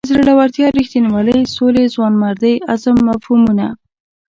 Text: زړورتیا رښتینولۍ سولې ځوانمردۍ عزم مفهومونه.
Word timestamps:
زړورتیا 0.17 0.67
رښتینولۍ 0.77 1.39
سولې 1.55 1.83
ځوانمردۍ 1.95 2.55
عزم 2.71 2.97
مفهومونه. 3.09 3.67